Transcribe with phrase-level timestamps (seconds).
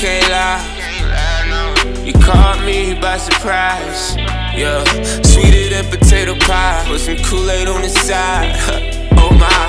[0.00, 2.04] can't lie.
[2.06, 4.16] You caught me by surprise.
[4.56, 4.82] Yeah,
[5.22, 6.84] sweeter than potato pie.
[6.88, 8.56] Put some Kool-Aid on the side.
[9.20, 9.60] oh my.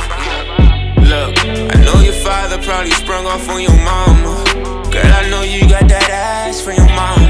[1.04, 1.36] Look,
[1.76, 4.42] I know your father probably sprung off on your mama.
[4.90, 7.28] Girl, I know you got that ass for your mama.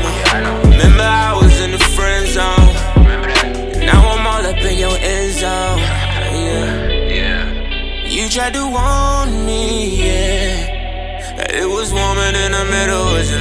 [0.69, 3.81] Remember I was in the friend zone.
[3.83, 5.79] Now I'm all up in your end zone.
[6.37, 6.87] Yeah.
[7.17, 8.07] Yeah.
[8.07, 10.81] You tried to warn me, yeah.
[11.53, 11.91] It was
[13.21, 13.37] was a.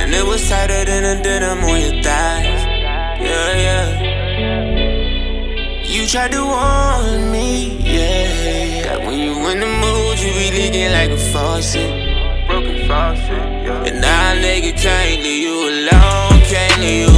[0.00, 2.62] And it was tighter than a denim on your thighs.
[3.26, 3.88] Yeah, yeah.
[5.84, 8.82] You tried to warn me, yeah.
[8.84, 11.90] That when you in the mood, you be leaking like a faucet.
[12.46, 13.88] Broken faucet, yeah.
[13.88, 17.17] And now nigga can't leave you alone, can't leave you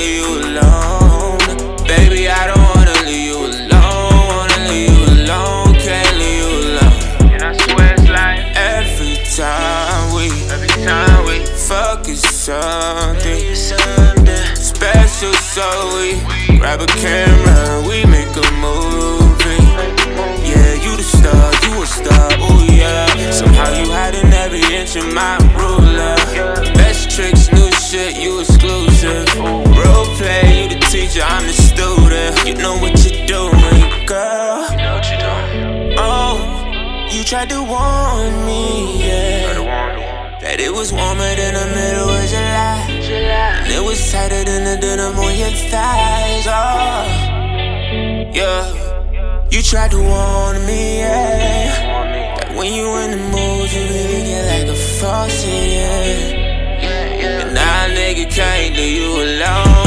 [0.00, 0.49] you
[37.30, 39.54] tried to warn me, yeah.
[40.42, 42.90] That it was warmer than the middle of July.
[43.62, 46.46] And it was tighter than the denim on your thighs.
[46.48, 47.06] Oh,
[48.34, 48.66] yeah.
[49.48, 52.34] You tried to warn me, yeah.
[52.34, 57.38] That when you in the mood, you really get like a faucet, yeah.
[57.42, 59.79] And now nigga can't leave you alone,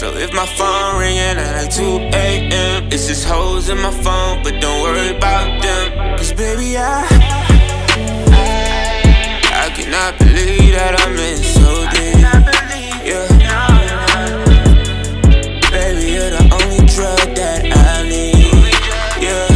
[0.00, 1.82] So if my phone ringing at like 2
[2.16, 6.16] a.m., it's just hoes in my phone, but don't worry about them.
[6.16, 7.04] Cause baby, I,
[9.52, 12.16] I, cannot believe that I'm in so deep.
[13.04, 13.28] Yeah,
[15.70, 18.72] baby, you're the only drug that I need.
[19.20, 19.52] Yeah,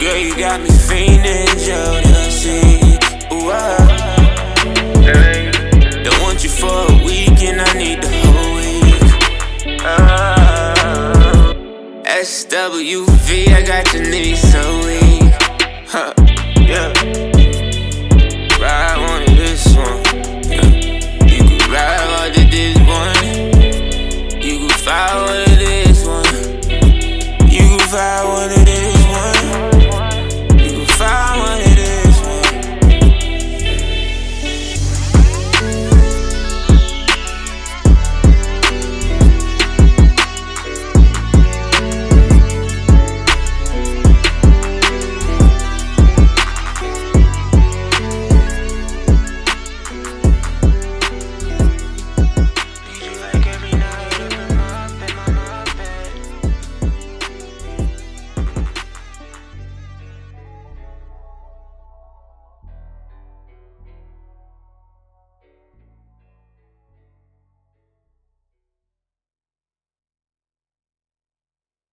[0.00, 2.98] girl, you got me fiending, jealousy.
[3.32, 3.89] Ooh, ah.
[7.40, 9.80] weekend, I need the whole week.
[9.82, 9.94] Oh.
[11.06, 11.54] Uh,
[12.04, 15.32] SWV, I got your knees so weak.
[15.86, 16.12] Huh,
[16.60, 16.92] yeah.
[18.60, 20.04] Ride on this one.
[20.50, 20.68] Yeah.
[21.26, 23.24] You can ride on this one.
[24.42, 26.34] You can fire one of this one.
[27.50, 28.89] You can fire one of this